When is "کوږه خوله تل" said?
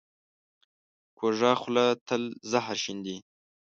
1.17-2.23